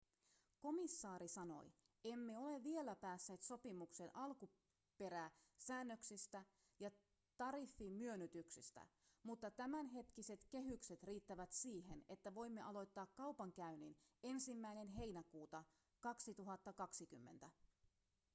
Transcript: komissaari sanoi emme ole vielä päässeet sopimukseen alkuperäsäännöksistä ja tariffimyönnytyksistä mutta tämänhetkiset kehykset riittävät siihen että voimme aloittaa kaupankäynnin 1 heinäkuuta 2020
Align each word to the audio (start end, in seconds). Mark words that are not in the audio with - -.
komissaari 0.59 1.27
sanoi 1.27 1.71
emme 2.03 2.37
ole 2.37 2.63
vielä 2.63 2.95
päässeet 2.95 3.41
sopimukseen 3.41 4.11
alkuperäsäännöksistä 4.13 6.43
ja 6.79 6.91
tariffimyönnytyksistä 7.37 8.87
mutta 9.23 9.51
tämänhetkiset 9.51 10.45
kehykset 10.49 11.03
riittävät 11.03 11.51
siihen 11.51 12.05
että 12.09 12.35
voimme 12.35 12.61
aloittaa 12.61 13.07
kaupankäynnin 13.07 13.97
1 14.23 14.51
heinäkuuta 14.97 15.63
2020 15.99 17.51